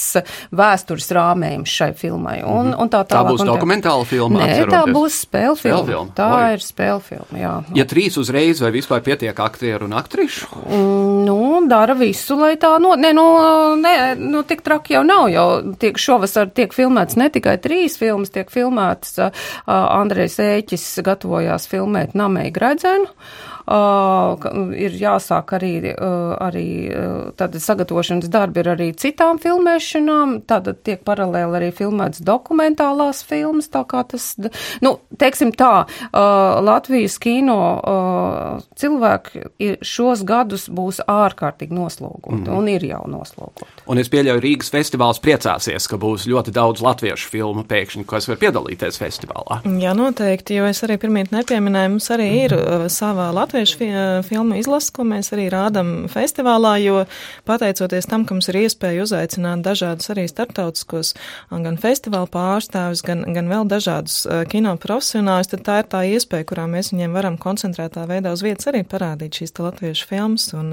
[0.54, 2.36] vēstures rāmējums šai filmai.
[2.46, 4.42] Un, un tā, tā būs dokumentāla filma.
[4.42, 4.74] Nē, atceroties.
[4.74, 5.84] tā būs spēle filma.
[5.88, 6.14] filma.
[6.16, 6.50] Tā Oi.
[6.56, 7.38] ir spēle filma.
[7.40, 7.52] Jā.
[7.78, 10.50] Ja trīs uzreiz vai vispār pietiek aktieru un aktrišu?
[10.64, 11.38] Mm, nu,
[11.70, 12.94] dara visu, lai tā no.
[12.98, 13.26] Nē, nu,
[13.80, 15.28] ne, nu, tik traki jau nav.
[15.34, 15.48] Jau
[15.80, 22.16] tiek šovasar tiek filmēts ne tikai trīs filmas, tiek filmēts uh, Andrejs Ēķis gatavojās filmēt
[22.18, 23.10] Namei Gredzenu.
[23.10, 30.82] Uh, ir jāsāk arī, uh, arī uh, tāda sagatavošanas darbi ir arī citām filmēšanām, tātad
[30.84, 34.34] tiek paralēli arī filmēts dokumentālās filmas, tā kā tas,
[34.84, 37.56] nu, teiksim tā, Latvijas kino
[38.78, 42.52] cilvēki šos gadus būs ārkārtīgi noslogoti mm.
[42.54, 43.68] un ir jau noslogoti.
[43.90, 48.40] Un es pieļauju, Rīgas festivāls priecāsies, ka būs ļoti daudz latviešu filmu pēkšņi, kas var
[48.42, 49.60] piedalīties festivālā.
[49.80, 52.56] Jā, noteikti, jo es arī pirmīt nepieminēju, mums arī ir
[52.92, 53.88] sava Latvijas latviešu fi
[54.28, 57.04] filmu izlase, ko mēs arī rādam festivālā, jo
[57.46, 61.12] pateicoties tam, ka mums ir iespēja uzaicināt dažādus arī starptautiskos
[61.50, 66.64] gan festivālu pārstāvis, gan, gan vēl dažādus kino profesionāļus, tad tā ir tā iespēja, kurā
[66.70, 70.48] mēs viņiem varam koncentrētā veidā uz vietas arī parādīt šīs latviešu filmas.
[70.58, 70.72] Un,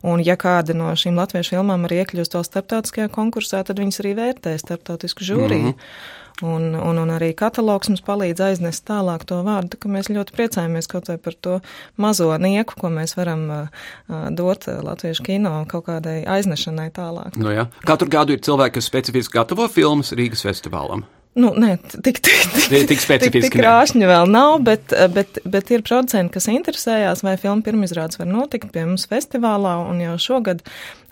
[0.00, 4.14] un ja kāda no šīm latviešu filmām arī iekļūst vēl starptautiskajā konkursā, tad viņas arī
[4.16, 5.74] vērtē starptautisku žūriju.
[5.74, 6.24] Mm -hmm.
[6.42, 10.86] Un, un, un arī katalogs mums palīdz aiznest tālāk to vārdu, ka mēs ļoti priecājamies
[10.90, 11.58] kaut vai par to
[11.98, 13.84] mazo nieku, ko mēs varam uh,
[14.30, 17.38] dot latviešu kino kaut kādai aiznešanai tālāk.
[17.42, 17.66] Nu jā.
[17.88, 21.02] Katru gadu ir cilvēki, kas specifiski gatavo filmas Rīgas festivālam.
[21.36, 23.42] Nu, nē, tik, tik, tik, tik specifiski.
[23.44, 28.18] Tik, tik krāšņi vēl nav, bet, bet, bet ir producenti, kas interesējās, vai filmu pirmizrādes
[28.18, 30.64] var notikt pie mums festivālā, un jau šogad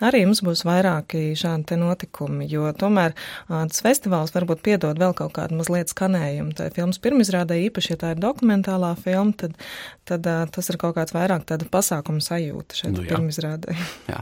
[0.03, 3.15] arī mums būs vairāki šādi te notikumi, jo tomēr
[3.47, 6.53] tas festivāls varbūt piedod vēl kaut kādu mazliet skanējumu.
[6.57, 9.55] Tā filmas pirmizrādē īpaši, ja tā ir dokumentālā filma, tad,
[10.09, 13.15] tad tas ir kaut kāds vairāk tāda pasākuma sajūta šeit nu, jā.
[13.15, 13.77] pirmizrādē.
[14.11, 14.21] Jā.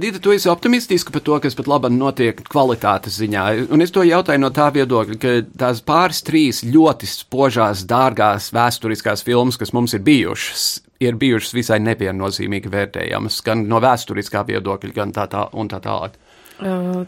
[0.00, 4.02] Dita, tu esi optimistiska par to, kas pat labam notiek kvalitātes ziņā, un es to
[4.06, 9.96] jautāju no tā viedokļa, ka tās pāris trīs ļoti spožās, dārgās vēsturiskās filmas, kas mums
[9.96, 10.66] ir bijušas,
[11.04, 16.18] ir bijušas visai neviennozīmīgi vērtējamas, gan no vēsturiskā viedokļa, gan tā, tā un tā tālāk.
[16.56, 17.04] Uh,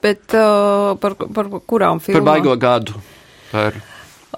[0.00, 2.22] bet uh, par, par kurām filmām?
[2.22, 3.00] Par baigo gadu.
[3.50, 3.76] Par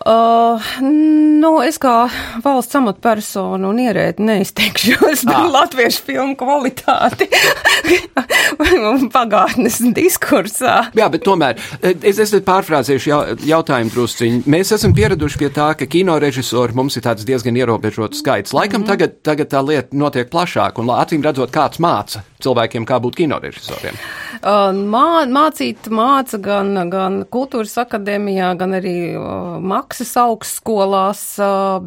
[0.03, 2.09] Uh, nu, es kā
[2.43, 7.29] valsts amatpersonu un ierēdi neizteikšos par latviešu filmu kvalitāti
[9.17, 10.89] pagātnes diskursā.
[10.99, 13.13] Jā, bet tomēr es, es pārfrāzēšu
[13.47, 14.43] jautājumu drusciņu.
[14.51, 18.57] Mēs esam pieraduši pie tā, ka kino režisori mums ir tāds diezgan ierobežots skaits.
[18.57, 18.91] Laikam mm -hmm.
[18.91, 23.39] tagad, tagad tā lieta notiek plašāk un acīm redzot, kāds māca cilvēkiem, kā būt kino
[23.43, 23.99] režisoriem.
[24.43, 28.97] Uh, mā, mācīt māca gan, gan kultūras akadēmijā, gan arī
[29.63, 31.79] maksas augstskolās, uh,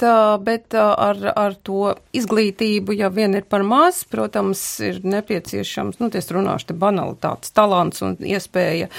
[0.00, 6.10] bet, bet ar, ar to izglītību, ja vien ir par maz, protams, ir nepieciešams, nu,
[6.14, 8.90] es runāšu te banalitātes, talants un iespēja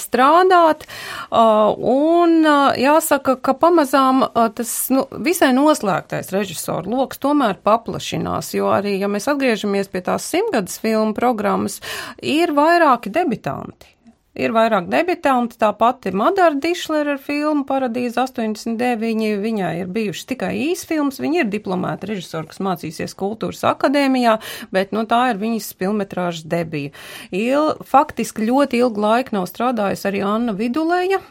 [0.00, 0.86] strādāt.
[1.30, 2.46] Un
[2.80, 4.24] jāsaka, ka pamazām
[4.56, 10.28] tas nu, visai noslēgtais režisoru loks tomēr paplašinās, jo arī, ja mēs atgriežamies pie tās
[10.30, 11.80] simtgades filmu programmas,
[12.22, 13.95] ir vairāki debitanti.
[14.36, 20.50] Ir vairāk debitanti, tā pati Madara Dišlera ar filmu Paradīze 89, viņai ir bijušas tikai
[20.66, 24.34] īsfilms, viņa ir diplomēta režisora, kas mācīsies kultūras akadēmijā,
[24.76, 26.92] bet, nu, tā ir viņas filmetrāžas debija.
[27.32, 31.22] Il, faktiski ļoti ilgu laiku nav strādājusi arī Anna Vidulēja,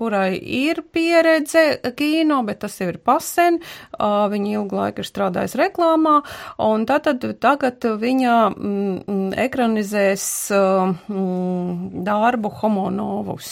[0.00, 3.60] kurai ir pieredze kino, bet tas jau ir pasen,
[4.00, 6.18] viņa ilgu laiku ir strādājusi reklāmā,
[6.66, 11.75] un tātad tagad viņa mm, mm ekranizēs mm,
[12.06, 13.48] darbu homonovus.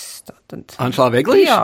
[0.78, 1.48] Anšlā Veglīša?
[1.48, 1.62] Jā.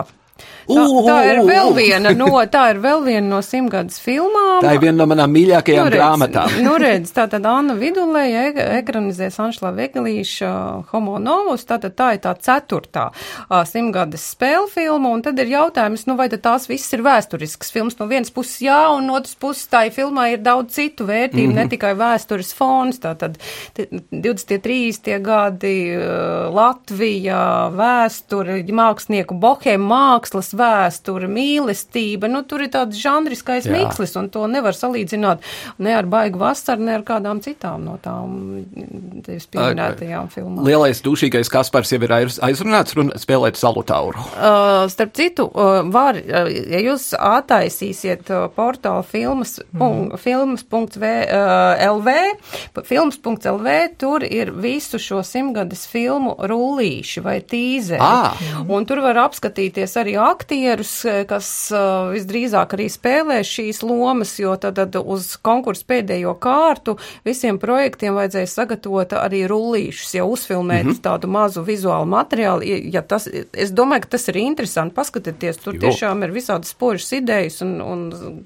[0.70, 4.60] Tā, tā ir vēl viena no, tā ir vēl viena no simtgadus filmām.
[4.64, 6.56] Tā ir viena no manām mīļākajām nu, grāmatām.
[6.64, 10.50] nu, redz, tā tad Anna Vidulēja e ekranizēs Anšlā Veglīša
[10.92, 16.06] Homo Novus, tātad tā ir tā ceturtā uh, simtgadus spēle filma, un tad ir jautājums,
[16.08, 17.98] nu, vai tad tās viss ir vēsturisks filmas.
[18.00, 21.56] No vienas puses jā, un no otras puses tā filmā ir daudz citu vērtību, mm
[21.56, 21.64] -hmm.
[21.64, 23.38] ne tikai vēstures fons, tātad
[23.76, 24.60] 20.
[24.60, 25.20] 30.
[25.22, 33.74] gadi uh, Latvija, vēsture, mākslinieku bohēma mākslas vēsture, mīlestība, nu, tur ir tāds žanriskais Jā.
[33.74, 35.44] mikslis, un to nevar salīdzināt
[35.82, 38.64] ne ar baigu vasaru, ne ar kādām citām no tām
[39.26, 40.64] tevis pieminētajām filmām.
[40.66, 44.22] Lielais dušīgais Kaspars jau ir aizrunāts un spēlēt salutauru.
[44.34, 50.16] Uh, starp citu, uh, var, uh, ja jūs attaisīsiet uh, portālu filmas, mm.
[50.20, 51.10] filmas.lv,
[52.04, 58.00] uh, filmas.lv, tur ir visu šo simtgades filmu rullīši vai tīzeri.
[58.00, 58.38] Ah.
[58.70, 64.32] Un tur var apskatīties arī akti aktierus, eh, kas uh, visdrīzāk arī spēlē šīs lomas,
[64.40, 70.84] jo tad, tad uz konkursu pēdējo kārtu visiem projektiem vajadzēja sagatavot arī rullīšus, jau uzfilmēt
[70.84, 71.02] mm -hmm.
[71.04, 72.66] tādu mazu vizuālu materiālu.
[72.90, 74.94] Ja tas, es domāju, ka tas ir interesanti.
[74.94, 75.80] Paskatieties, tur jo.
[75.80, 78.44] tiešām ir visādas spožas idejas un, un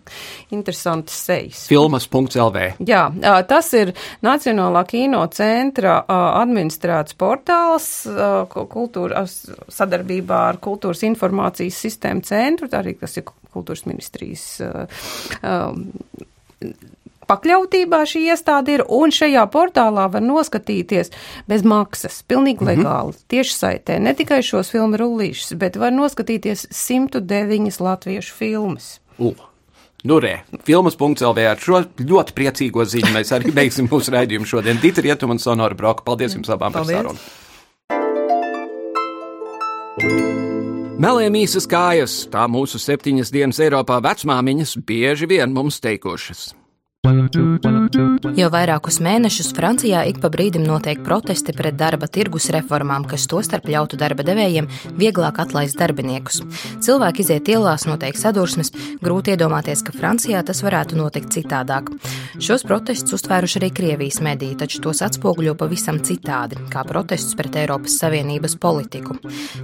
[0.50, 1.66] interesantas sejas.
[1.68, 2.74] Filmas.lv.
[2.86, 3.10] Jā,
[3.48, 8.06] tas ir Nacionālā kino centra administrēts portāls
[8.52, 9.24] kultūra
[9.68, 14.46] sadarbībā ar kultūras informācijas sistēmu centru, tā arī tas ir kultūras ministrijas.
[15.44, 15.88] Um,
[17.28, 21.12] pakļautībā šī iestāde ir, un šajā portālā var noskatīties
[21.50, 22.84] bez maksas, pilnīgi mm -hmm.
[22.84, 29.00] legāli, tieši saitē, ne tikai šos filmu rullīšus, bet var noskatīties 109 latviešu filmas.
[29.18, 29.34] Uh.
[30.04, 34.76] Nu, re, filmas.lv ar šo ļoti priecīgo ziņu mēs arī beigsim mūsu raidījumu šodien.
[34.82, 36.92] Dita Rietum un Sonora Broka, paldies jums abām paldies.
[36.92, 37.16] par
[39.96, 40.43] sarunu.
[40.94, 46.52] Meliem īsas kājas, tā mūsu septiņas dienas Eiropā vecmāmiņas bieži vien mums teikušas.
[47.04, 53.66] Jau vairākus mēnešus Francijā ik pa brīdim notiek protesti pret darba tirgus reformām, kas tostarp
[53.68, 56.40] ļautu darba devējiem vieglāk atlaist darbiniekus.
[56.86, 58.72] Cilvēki iziet ielās, notiek sadursmes,
[59.04, 61.90] grūti iedomāties, ka Francijā tas varētu notikt citādāk.
[62.40, 67.98] Šos protestus uztvēruši arī Krievijas mediji, taču tos atspoguļo pavisam citādi, kā protestus pret Eiropas
[68.00, 69.18] Savienības politiku.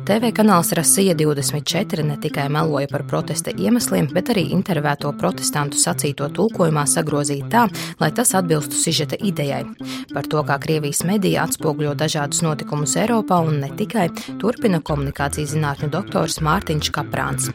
[0.05, 6.29] TV kanāls Rasija 24 ne tikai meloja par protesta iemesliem, bet arī intervēto protestantu sacīto
[6.37, 7.69] tulkojumā sagrozīja izvirzīt tā,
[8.01, 9.65] lai tas atbilstu sižeta idejai.
[10.13, 15.91] Par to, kā Krievijas medija atspoguļo dažādus notikumus Eiropā un ne tikai, turpina komunikācijas zinātņu
[15.91, 17.51] doktors Mārtiņš Kaprāns.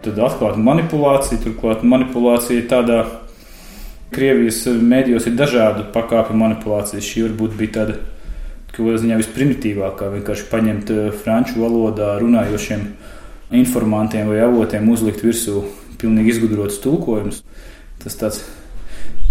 [0.00, 3.02] Tad atklāta manipulācija, turklāt manipulācija tādā
[4.10, 7.04] Krievijas mēdījos ir dažādu pakāpju manipulācijas.
[7.06, 7.98] Šī varbūt bija tāda,
[8.74, 12.88] ka ziņā visprimitīvākā, vienkārši paņemt eh, franču valodā runājošiem
[13.60, 15.62] informantiem vai avotiem uzlikt virsū
[16.00, 17.42] pilnīgi izgudrots tulkojums.
[18.00, 18.42] Tas tāds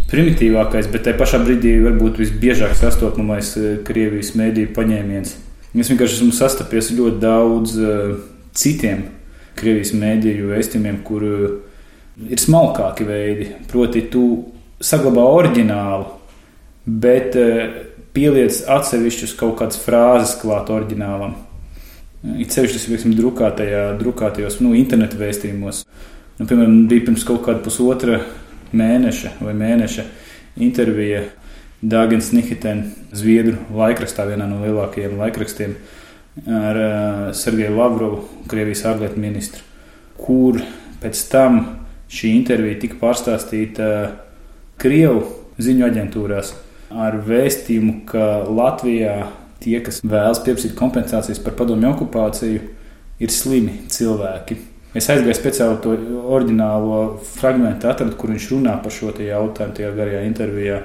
[0.10, 5.36] primitīvākais, bet tajā pašā brīdī varbūt visbiežāk sastopamais eh, Krievijas mēdīju paņēmiens.
[5.78, 8.14] Es vienkārši esmu sastapies ļoti daudz uh,
[8.58, 9.04] citiem
[9.60, 11.44] Krievijas mēdīju vēstījumiem, kur uh,
[12.26, 13.52] ir smalkāki veidi.
[13.70, 14.24] Proti, tu
[14.82, 16.08] saglabā oriģinālu,
[16.90, 17.38] bet
[18.16, 21.36] pieliec atsevišķus kaut kādas frāzes klāt oriģinālam.
[22.42, 25.86] It sevišķi tas ir drukātajā, drukātajos nu, internetu vēstījumos.
[26.40, 28.22] Nu, piemēram, bija pirms kaut kāda pusotra
[28.72, 30.06] mēneša vai mēneša
[30.64, 31.26] intervija
[31.84, 35.74] Dāgens Nihiten, Zviedru laikrakstā, vienā no lielākajiem laikrakstiem,
[36.48, 39.66] ar uh, Sergeju Lavrovu, Krievijas ārlietu ministru,
[40.16, 40.62] kur
[41.04, 41.60] pēc tam
[42.08, 43.92] šī intervija tika pārstāstīta
[44.80, 45.26] Krievu
[45.60, 46.56] ziņu aģentūrās
[46.90, 49.18] ar vēstījumu, ka Latvijā
[49.60, 52.64] tie, kas vēlas pieprasīt kompensācijas par padomju okupāciju,
[53.20, 54.69] ir slimi cilvēki.
[54.98, 55.92] Es aizgāju speciāli to
[56.34, 60.80] oriģinālo fragment, atradu, kur viņš runā par šo jautājumu tajā garajā intervijā.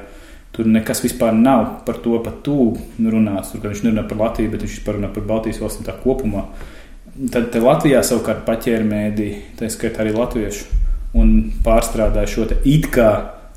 [0.55, 3.55] Tur nekas vispār nav par to pat tuvu runāts.
[3.55, 6.45] Tur viņš nerunā par Latviju, bet viņš runā par Baltijas valstīm tā kopumā.
[7.33, 10.65] Tad Latvijā savukārt paķēra mēdī, tā skaitā arī latviešu,
[11.15, 11.35] un
[11.65, 13.11] pārstrādāja šo it kā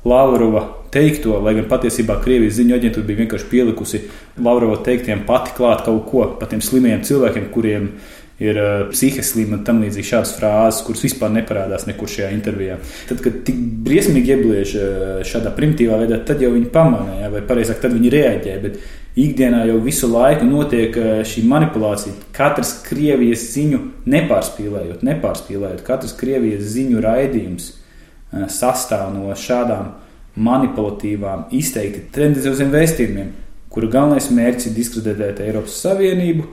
[0.06, 0.62] Lavrova
[0.94, 4.00] teikto, lai gan patiesībā Krievijas ziņu aģentūra bija vienkārši pielikusi
[4.40, 8.17] Lavrova teiktiem pati klāt kaut ko par tiem slimiem cilvēkiem, kuriem ir
[8.58, 12.76] uh, psihiski slimi un tam līdzīgi šādas frāzes, kuras vispār neparādās nekur šajā intervijā.
[13.08, 17.80] Tad, kad tik briesmīgi iebliež uh, šādā primitīvā veidā, tad jau viņi pamanīja, vai pareizāk,
[17.82, 18.54] tad viņi reaģē.
[18.62, 18.78] Bet
[19.18, 22.14] ikdienā jau visu laiku notiek uh, šī manipulācija.
[22.36, 29.96] Katrs Krievijas ziņu nepārspīlējot, nepārspīlējot, katrs Krievijas ziņu raidījums uh, sastāv no šādām
[30.38, 33.34] manipulatīvām, izteikti tendencioziem vēstījumiem,
[33.74, 36.46] kuru galvenais mērķis ir diskreditēt Eiropas Savienību,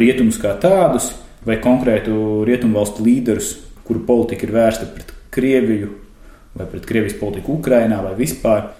[0.00, 1.10] rietumus kā tādus,
[1.46, 3.54] vai konkrētu rietumu valstu līderus,
[3.86, 5.90] kuru politika ir vērsta pret Krieviju,
[6.58, 8.70] vai pret Krievijas politiku Ukrainā, vai vispār.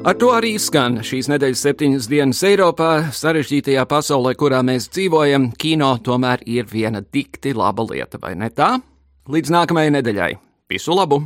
[0.00, 5.50] Ar to arī skan šīs nedēļas septiņas dienas Eiropā, sarežģītajā pasaulē, kurā mēs dzīvojam.
[5.60, 8.78] Kino tomēr ir viena dikti laba lieta, vai ne tā?
[9.28, 10.32] Līdz nākamajai nedēļai!
[10.72, 11.20] Visu labu!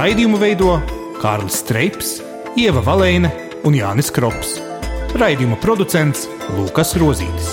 [0.00, 0.78] Raidījumu veido
[1.20, 2.14] Kārlis Streips,
[2.56, 3.28] Ieva Valēne
[3.68, 4.54] un Jānis Krops.
[5.20, 6.22] Raidījuma producents
[6.56, 7.50] Lukas Rozītis.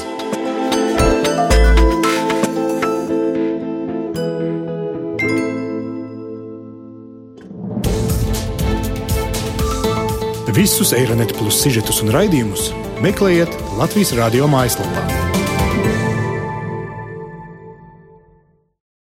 [10.55, 12.71] Visus Eironet plus sižetus un raidījumus
[13.03, 15.16] meklējiet Latvijas radio mājaslapā.